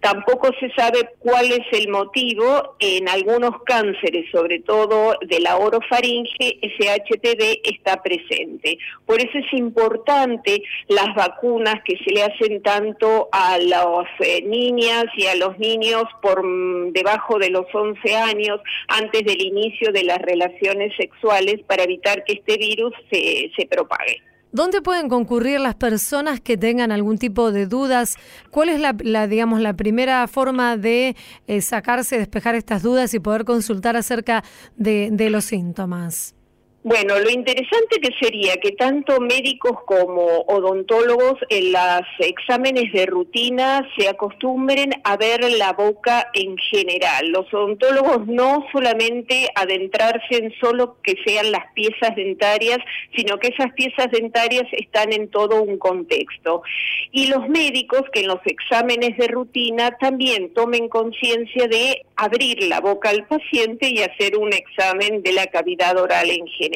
[0.00, 2.76] Tampoco se sabe cuál es el motivo.
[2.78, 8.78] En algunos cánceres, sobre todo de la orofaringe, ese HPV está presente.
[9.06, 15.06] Por eso es importante las vacunas que se le hacen tanto a las eh, niñas
[15.16, 20.04] y a los niños por mm, debajo de los 11 años antes del inicio de
[20.04, 24.22] las relaciones sexuales para evitar que este virus se, se propague.
[24.50, 28.16] ¿Dónde pueden concurrir las personas que tengan algún tipo de dudas?
[28.50, 33.44] ¿Cuál es la, digamos, la primera forma de eh, sacarse, despejar estas dudas y poder
[33.44, 34.42] consultar acerca
[34.76, 36.37] de, de los síntomas?
[36.84, 43.84] Bueno, lo interesante que sería que tanto médicos como odontólogos en los exámenes de rutina
[43.98, 47.30] se acostumbren a ver la boca en general.
[47.30, 52.78] Los odontólogos no solamente adentrarse en solo que sean las piezas dentarias,
[53.16, 56.62] sino que esas piezas dentarias están en todo un contexto.
[57.10, 62.80] Y los médicos que en los exámenes de rutina también tomen conciencia de abrir la
[62.80, 66.67] boca al paciente y hacer un examen de la cavidad oral en general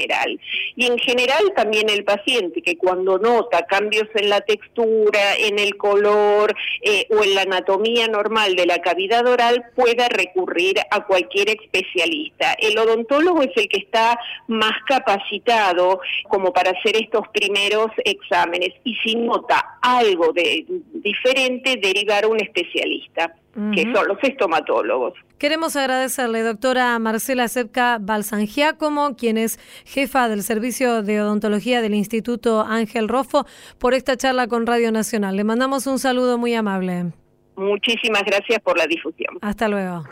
[0.76, 5.76] Y en general también el paciente que cuando nota cambios en la textura, en el
[5.76, 11.50] color eh, o en la anatomía normal de la cavidad oral pueda recurrir a cualquier
[11.50, 12.54] especialista.
[12.58, 18.70] El odontólogo es el que está más capacitado como para hacer estos primeros exámenes.
[18.84, 25.14] Y si nota algo de diferente derivar a un especialista que son los estomatólogos.
[25.38, 32.62] Queremos agradecerle, doctora Marcela Sepka Balsangiacomo, quien es jefa del Servicio de Odontología del Instituto
[32.62, 33.44] Ángel Rofo,
[33.78, 35.36] por esta charla con Radio Nacional.
[35.36, 37.12] Le mandamos un saludo muy amable.
[37.56, 39.36] Muchísimas gracias por la difusión.
[39.42, 40.04] Hasta luego.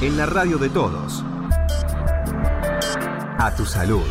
[0.00, 1.24] En la radio de todos.
[3.40, 4.04] A tu salud.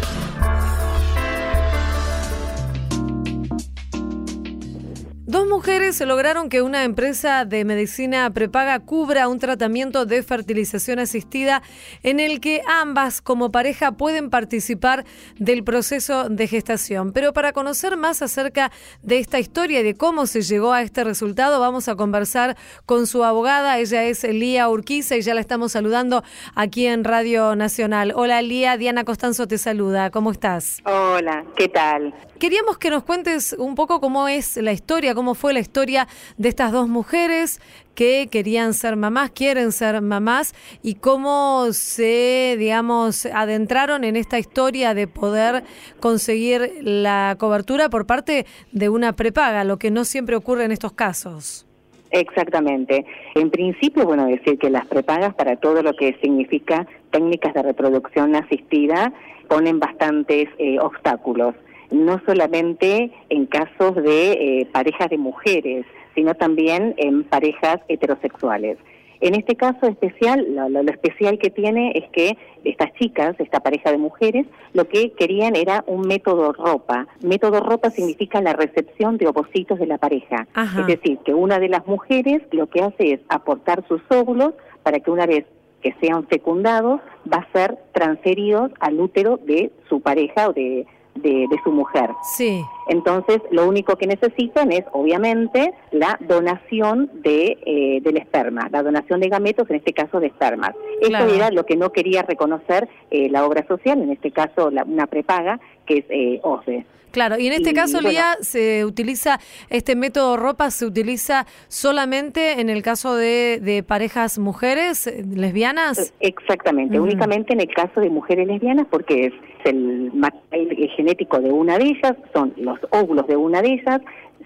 [5.48, 11.62] Mujeres lograron que una empresa de medicina prepaga cubra un tratamiento de fertilización asistida
[12.04, 15.06] en el que ambas como pareja pueden participar
[15.38, 17.14] del proceso de gestación.
[17.14, 21.04] Pero para conocer más acerca de esta historia y de cómo se llegó a este
[21.04, 23.80] resultado, vamos a conversar con su abogada.
[23.80, 26.24] Ella es Lía Urquiza y ya la estamos saludando
[26.56, 28.14] aquí en Radio Nacional.
[28.16, 30.12] Hola Lía, Diana Costanzo te saluda.
[30.12, 30.82] ¿Cómo estás?
[30.86, 32.14] Hola, ¿qué tal?
[32.40, 36.50] Queríamos que nos cuentes un poco cómo es la historia, cómo fue la historia de
[36.50, 37.62] estas dos mujeres
[37.96, 44.94] que querían ser mamás, quieren ser mamás y cómo se, digamos, adentraron en esta historia
[44.94, 45.64] de poder
[46.00, 50.94] conseguir la cobertura por parte de una prepaga, lo que no siempre ocurre en estos
[50.94, 51.66] casos.
[52.12, 53.06] Exactamente.
[53.36, 58.36] En principio, bueno, decir que las prepagas para todo lo que significa técnicas de reproducción
[58.36, 59.12] asistida
[59.48, 61.56] ponen bastantes eh, obstáculos
[61.92, 68.78] no solamente en casos de eh, parejas de mujeres, sino también en parejas heterosexuales.
[69.20, 73.98] En este caso especial, lo, especial que tiene es que estas chicas, esta pareja de
[73.98, 77.08] mujeres, lo que querían era un método ropa.
[77.24, 80.48] Método ropa significa la recepción de ovocitos de la pareja.
[80.80, 85.00] Es decir, que una de las mujeres lo que hace es aportar sus óvulos para
[85.00, 85.46] que una vez
[85.82, 90.86] que sean fecundados, va a ser transferidos al útero de su pareja o de,
[91.22, 92.10] de, su mujer.
[92.36, 92.64] Sí.
[92.88, 99.20] Entonces, lo único que necesitan es, obviamente, la donación de, eh, del esperma, la donación
[99.20, 100.72] de gametos, en este caso de espermas.
[101.02, 104.84] Eso era lo que no quería reconocer eh, la obra social, en este caso la,
[104.84, 106.86] una prepaga, que es eh, OSDE.
[107.12, 112.70] Claro, y en este caso, Lía, se utiliza, este método ropa se utiliza solamente en
[112.70, 116.14] el caso de, parejas mujeres lesbianas.
[116.20, 119.34] Exactamente, únicamente en el caso de mujeres lesbianas porque es
[119.68, 124.02] el material genético de una de ellas, son los óvulos de una de ellas,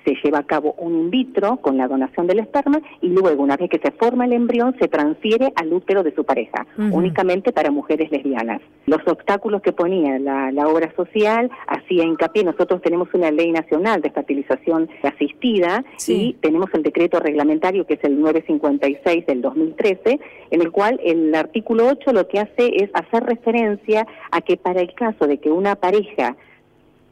[0.05, 3.57] se lleva a cabo un in vitro con la donación del esperma y luego, una
[3.57, 7.71] vez que se forma el embrión, se transfiere al útero de su pareja, únicamente para
[7.71, 8.61] mujeres lesbianas.
[8.85, 14.11] Los obstáculos que ponía la, obra social hacía hincapié, nosotros tenemos una ley nacional de
[14.11, 20.19] fertilización asistida y tenemos el decreto reglamentario que es el 956 del 2013,
[20.51, 24.81] en el cual el artículo 8 lo que hace es hacer referencia a que para
[24.81, 26.35] el caso de que una pareja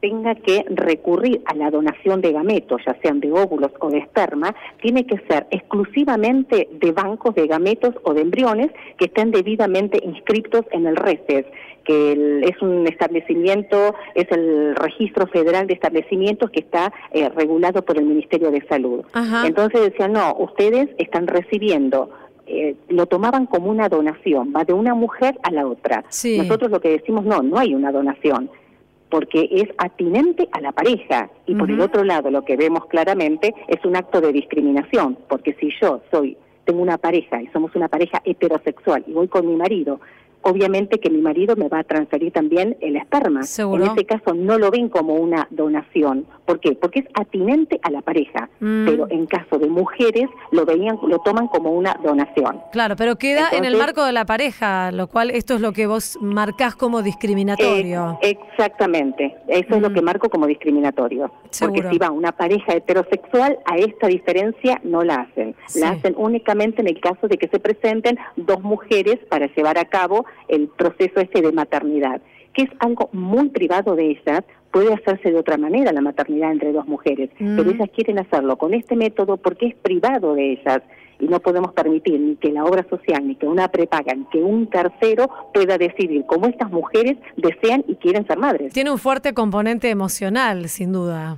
[0.02, 4.56] tenga que recurrir a la donación de gametos, ya sean de óvulos o de esperma,
[4.82, 10.66] tiene que ser exclusivamente de bancos de gametos o de embriones que estén debidamente inscritos
[10.72, 11.46] en el RECES,
[11.84, 17.98] que es un establecimiento, es el registro federal de establecimientos que está eh, regulado por
[17.98, 19.06] el Ministerio de Salud.
[19.46, 22.12] Entonces decían, no, ustedes están recibiendo
[22.52, 26.04] eh, lo tomaban como una donación, va de una mujer a la otra.
[26.38, 28.50] Nosotros lo que decimos, no, no hay una donación
[29.10, 31.30] porque es atinente a la pareja.
[31.46, 35.54] Y por el otro lado, lo que vemos claramente es un acto de discriminación, porque
[35.60, 39.56] si yo soy tengo una pareja y somos una pareja heterosexual y voy con mi
[39.56, 40.00] marido
[40.42, 43.44] obviamente que mi marido me va a transferir también el esperma.
[43.44, 43.86] ¿Seguro?
[43.86, 46.26] En ese caso no lo ven como una donación.
[46.46, 46.74] ¿Por qué?
[46.74, 48.86] Porque es atinente a la pareja, Mm.
[48.86, 52.62] pero en caso de mujeres lo veían, lo toman como una donación.
[52.72, 55.88] Claro, pero queda en el marco de la pareja, lo cual esto es lo que
[55.88, 58.18] vos marcás como discriminatorio.
[58.22, 59.94] Eh, exactamente, eso es lo Mm.
[59.94, 61.32] que marco como discriminatorio.
[61.50, 61.82] Seguro.
[61.82, 65.56] Porque si va una pareja heterosexual, a esta diferencia no la hacen.
[65.68, 65.80] Sí.
[65.80, 69.86] La hacen únicamente en el caso de que se presenten dos mujeres para llevar a
[69.86, 72.22] cabo el proceso este de maternidad,
[72.54, 74.44] que es algo muy privado de ellas.
[74.72, 77.58] Puede hacerse de otra manera la maternidad entre dos mujeres, Mm.
[77.58, 80.82] pero ellas quieren hacerlo con este método porque es privado de ellas
[81.20, 84.38] y no podemos permitir ni que la obra social, ni que una prepaga, ni que
[84.42, 88.72] un tercero pueda decidir cómo estas mujeres desean y quieren ser madres.
[88.74, 91.38] Tiene un fuerte componente emocional, sin duda.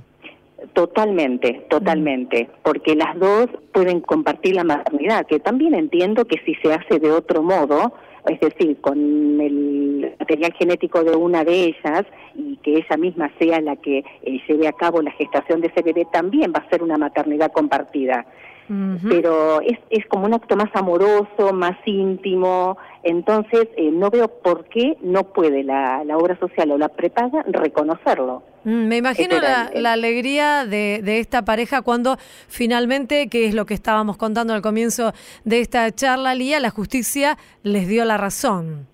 [0.74, 6.72] Totalmente, totalmente, porque las dos pueden compartir la maternidad, que también entiendo que si se
[6.72, 7.92] hace de otro modo,
[8.26, 8.98] es decir, con
[9.40, 12.04] el material genético de una de ellas
[12.34, 15.82] y que ella misma sea la que eh, lleve a cabo la gestación de ese
[15.82, 18.24] bebé, también va a ser una maternidad compartida.
[19.08, 24.64] Pero es, es como un acto más amoroso, más íntimo, entonces eh, no veo por
[24.66, 28.42] qué no puede la, la obra social o la prepaga reconocerlo.
[28.64, 32.16] Mm, Me imagino la, el- la alegría de, de esta pareja cuando
[32.48, 35.12] finalmente, que es lo que estábamos contando al comienzo
[35.44, 38.86] de esta charla, Lía, la justicia les dio la razón.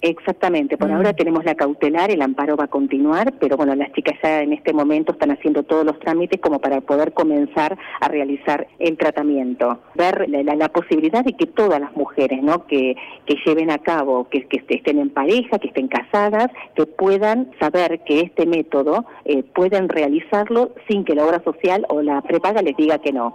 [0.00, 0.94] Exactamente, por Mm.
[0.94, 4.52] ahora tenemos la cautelar, el amparo va a continuar, pero bueno, las chicas ya en
[4.52, 9.80] este momento están haciendo todos los trámites como para poder comenzar a realizar el tratamiento.
[9.96, 12.64] Ver la, la- la posibilidad de que todas las mujeres, ¿no?
[12.66, 12.94] Que,
[13.26, 16.46] que lleven a cabo, que, que estén en pareja, que estén casadas,
[16.76, 22.02] que puedan saber que este método eh, pueden realizarlo sin que la obra social o
[22.02, 23.34] la prepaga les diga que no.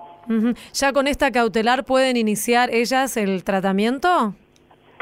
[0.74, 4.36] ¿Ya con esta cautelar pueden iniciar ellas el tratamiento?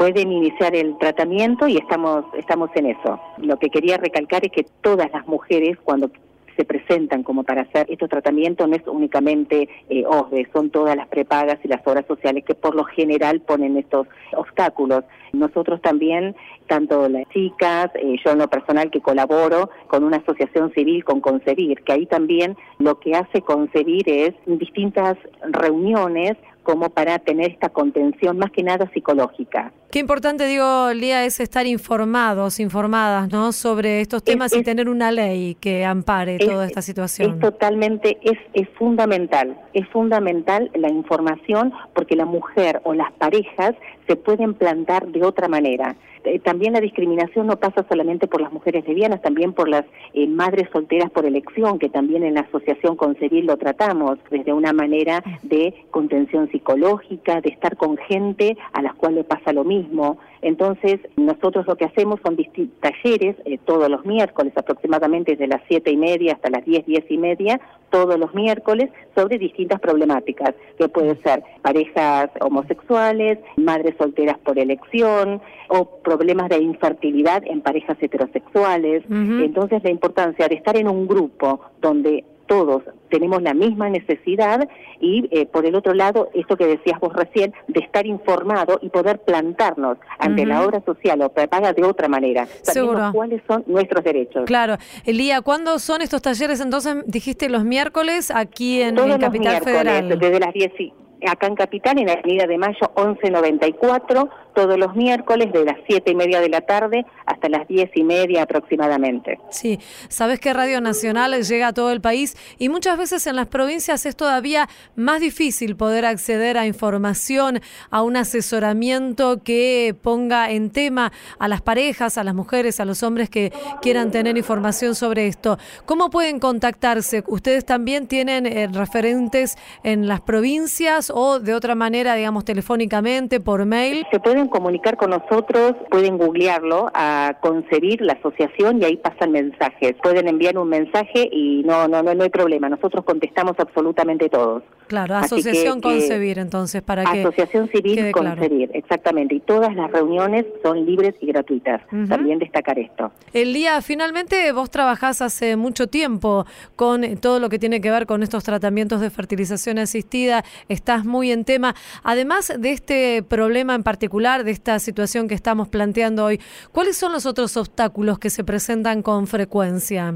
[0.02, 3.20] Pueden iniciar el tratamiento y estamos estamos en eso.
[3.38, 6.10] Lo que quería recalcar es que todas las mujeres cuando
[6.58, 11.08] se presentan como para hacer estos tratamientos no es únicamente eh, OSDE, son todas las
[11.08, 15.04] prepagas y las obras sociales que por lo general ponen estos obstáculos.
[15.34, 16.36] Nosotros también,
[16.66, 21.22] tanto las chicas, eh, yo en lo personal que colaboro con una asociación civil con
[21.22, 25.16] Concebir, que ahí también lo que hace Concebir es distintas
[25.48, 29.72] reuniones como para tener esta contención más que nada psicológica.
[29.92, 33.52] Qué importante, digo, Lía, es estar informados, informadas, ¿no?
[33.52, 37.34] Sobre estos temas y es- tener una ley que ampare Es- toda esta situación.
[37.34, 43.74] Es totalmente, es, es fundamental, es fundamental la información porque la mujer o las parejas
[44.12, 45.96] se pueden plantar de otra manera.
[46.26, 50.28] Eh, también la discriminación no pasa solamente por las mujeres lesbianas, también por las eh,
[50.28, 55.24] madres solteras por elección, que también en la Asociación Concebir lo tratamos desde una manera
[55.44, 60.18] de contención psicológica, de estar con gente a las cuales pasa lo mismo.
[60.42, 62.38] Entonces, nosotros lo que hacemos son
[62.80, 67.06] talleres eh, todos los miércoles, aproximadamente desde las siete y media hasta las diez, diez
[67.10, 67.60] y media,
[67.92, 75.42] todos los miércoles, sobre distintas problemáticas, que pueden ser parejas homosexuales, madres solteras por elección,
[75.68, 79.04] o problemas de infertilidad en parejas heterosexuales.
[79.10, 84.68] Entonces, la importancia de estar en un grupo donde todos tenemos la misma necesidad
[85.00, 88.90] y eh, por el otro lado, esto que decías vos recién, de estar informado y
[88.90, 92.46] poder plantarnos ante la obra social o prepaga de otra manera.
[92.64, 94.44] Sabemos cuáles son nuestros derechos.
[94.48, 94.76] Claro.
[95.06, 96.60] Elía, ¿cuándo son estos talleres?
[96.60, 100.20] Entonces, dijiste los miércoles aquí en, Todos en los Capital miércoles, Federal.
[100.20, 100.94] desde las 10 y-
[101.26, 106.16] acá en Capital, en Avenida de Mayo 1194, todos los miércoles de las siete y
[106.16, 109.40] media de la tarde hasta las diez y media aproximadamente.
[109.50, 113.48] Sí, sabes que Radio Nacional llega a todo el país y muchas veces en las
[113.48, 120.72] provincias es todavía más difícil poder acceder a información, a un asesoramiento que ponga en
[120.72, 125.28] tema a las parejas, a las mujeres, a los hombres que quieran tener información sobre
[125.28, 125.58] esto.
[125.86, 127.24] ¿Cómo pueden contactarse?
[127.28, 133.66] ¿Ustedes también tienen eh, referentes en las provincias o de otra manera, digamos, telefónicamente, por
[133.66, 134.06] mail?
[134.12, 139.94] Se pueden comunicar con nosotros, pueden googlearlo a concebir la asociación y ahí pasan mensajes.
[140.02, 142.70] Pueden enviar un mensaje y no no no, no hay problema.
[142.70, 144.64] Nosotros contestamos absolutamente todos.
[144.92, 148.42] Claro, Así que, Asociación eh, Concebir, entonces, para que Asociación Civil claro.
[148.42, 149.36] Concebir, exactamente.
[149.36, 151.82] Y todas las reuniones son libres y gratuitas.
[152.10, 153.10] También destacar esto.
[153.32, 158.22] Elía, finalmente vos trabajás hace mucho tiempo con todo lo que tiene que ver con
[158.22, 161.74] estos tratamientos de fertilización asistida, estás muy en tema.
[162.04, 166.42] Además de este problema en particular, de esta situación que estamos planteando hoy,
[166.74, 170.16] ¿cuáles son los otros obstáculos que se presentan con frecuencia?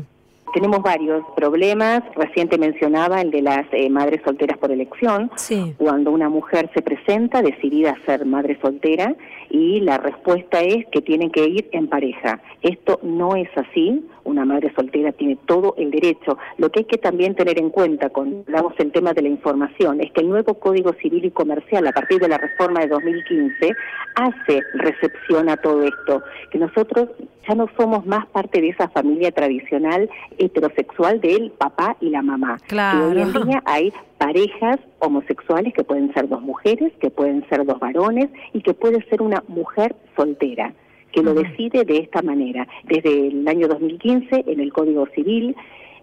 [0.53, 2.03] Tenemos varios problemas.
[2.15, 5.31] Reciente mencionaba el de las eh, madres solteras por elección.
[5.35, 5.75] Sí.
[5.77, 9.15] Cuando una mujer se presenta decidida a ser madre soltera
[9.49, 12.41] y la respuesta es que tienen que ir en pareja.
[12.61, 14.05] Esto no es así.
[14.23, 16.37] Una madre soltera tiene todo el derecho.
[16.57, 20.01] Lo que hay que también tener en cuenta cuando hablamos del tema de la información
[20.01, 23.71] es que el nuevo Código Civil y Comercial, a partir de la reforma de 2015,
[24.15, 26.23] hace recepción a todo esto.
[26.49, 27.09] Que nosotros
[27.47, 32.57] ya no somos más parte de esa familia tradicional heterosexual del papá y la mamá.
[32.67, 32.99] Claro.
[32.99, 37.65] Que hoy en día hay parejas homosexuales que pueden ser dos mujeres, que pueden ser
[37.65, 40.73] dos varones y que puede ser una mujer soltera
[41.11, 45.55] que lo decide de esta manera, desde el año 2015 en el Código Civil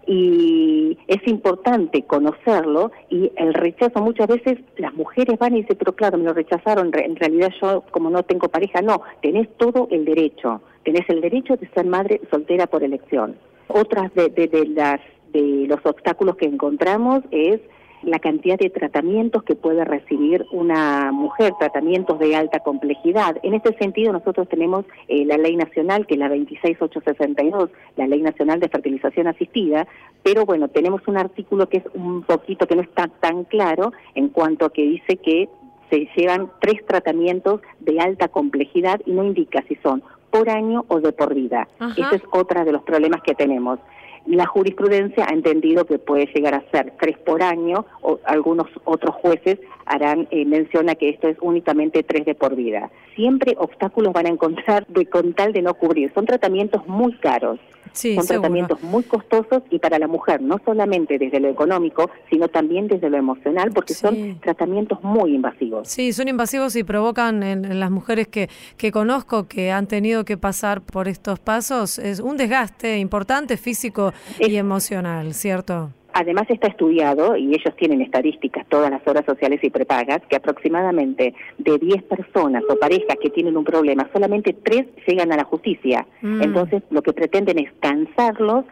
[0.05, 5.93] y es importante conocerlo y el rechazo muchas veces las mujeres van y dicen pero
[5.95, 10.05] claro me lo rechazaron en realidad yo como no tengo pareja no tenés todo el
[10.05, 13.35] derecho tenés el derecho de ser madre soltera por elección.
[13.67, 14.99] Otras de, de, de las
[15.31, 17.59] de los obstáculos que encontramos es
[18.03, 23.37] la cantidad de tratamientos que puede recibir una mujer, tratamientos de alta complejidad.
[23.43, 28.21] En este sentido, nosotros tenemos eh, la ley nacional, que es la 26862, la ley
[28.21, 29.87] nacional de fertilización asistida,
[30.21, 34.29] pero bueno, tenemos un artículo que es un poquito que no está tan claro en
[34.29, 35.49] cuanto a que dice que
[35.89, 40.99] se llevan tres tratamientos de alta complejidad y no indica si son por año o
[40.99, 41.67] de por vida.
[41.95, 43.79] Ese es otro de los problemas que tenemos
[44.25, 49.15] la jurisprudencia ha entendido que puede llegar a ser tres por año, o algunos otros
[49.15, 52.89] jueces harán eh, mención a que esto es únicamente tres de por vida.
[53.15, 56.11] Siempre obstáculos van a encontrar de con tal de no cubrir.
[56.13, 57.59] Son tratamientos muy caros.
[57.91, 58.41] Sí, son seguro.
[58.41, 63.07] tratamientos muy costosos y para la mujer, no solamente desde lo económico, sino también desde
[63.07, 63.99] lo emocional, porque Sí.
[63.99, 65.87] son tratamientos muy invasivos.
[65.89, 70.25] Sí, son invasivos y provocan en, en las mujeres que, que conozco que han tenido
[70.25, 75.91] que pasar por estos pasos es un desgaste importante físico y Es- emocional, ¿cierto?
[76.15, 81.33] Además está estudiado, y ellos tienen estadísticas, todas las horas sociales y prepagas, que aproximadamente
[81.57, 86.05] de 10 personas o parejas que tienen un problema, solamente 3 llegan a la justicia.
[86.21, 86.43] Mm.
[86.43, 88.65] Entonces lo que pretenden es cansarlos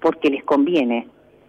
[0.00, 1.06] porque les conviene.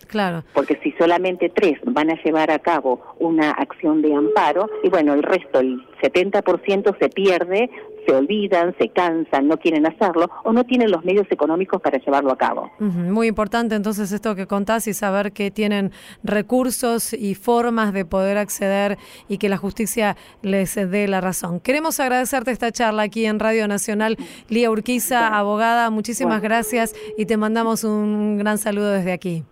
[0.07, 0.43] Claro.
[0.53, 5.13] Porque si solamente tres van a llevar a cabo una acción de amparo, y bueno,
[5.13, 7.69] el resto, el 70% se pierde,
[8.05, 12.31] se olvidan, se cansan, no quieren hacerlo o no tienen los medios económicos para llevarlo
[12.31, 12.71] a cabo.
[12.79, 15.91] Muy importante entonces esto que contás y saber que tienen
[16.23, 18.97] recursos y formas de poder acceder
[19.27, 21.59] y que la justicia les dé la razón.
[21.59, 24.17] Queremos agradecerte esta charla aquí en Radio Nacional.
[24.49, 26.43] Lía Urquiza, abogada, muchísimas Bueno.
[26.55, 29.43] gracias y te mandamos un gran saludo desde aquí.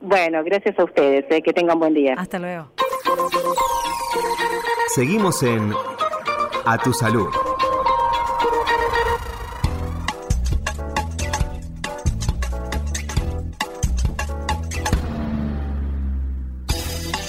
[0.00, 2.14] Bueno, gracias a ustedes, eh, que tengan buen día.
[2.18, 2.70] Hasta luego.
[4.94, 5.72] Seguimos en
[6.66, 7.28] A Tu Salud.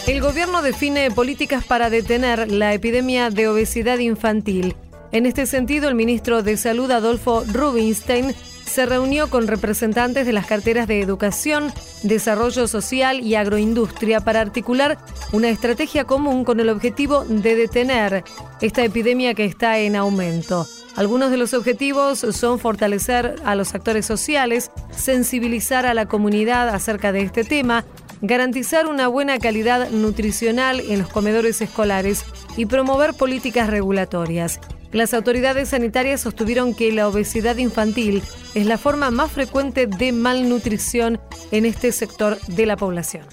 [0.08, 4.76] El gobierno define políticas para detener la epidemia de obesidad infantil.
[5.12, 8.36] En este sentido, el ministro de Salud, Adolfo Rubinstein,
[8.66, 15.00] se reunió con representantes de las carteras de Educación, Desarrollo Social y Agroindustria para articular
[15.32, 18.24] una estrategia común con el objetivo de detener
[18.62, 20.68] esta epidemia que está en aumento.
[20.96, 27.12] Algunos de los objetivos son fortalecer a los actores sociales, sensibilizar a la comunidad acerca
[27.12, 27.86] de este tema,
[28.28, 32.26] garantizar una buena calidad nutricional en los comedores escolares
[32.58, 34.60] y promover políticas regulatorias.
[34.92, 38.24] Las autoridades sanitarias sostuvieron que la obesidad infantil
[38.54, 41.20] es la forma más frecuente de malnutrición
[41.52, 43.26] en este sector de la población.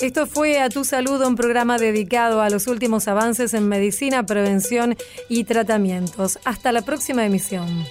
[0.00, 4.96] Esto fue A Tu Salud, un programa dedicado a los últimos avances en medicina, prevención
[5.28, 6.38] y tratamientos.
[6.44, 7.84] Hasta la próxima emisión.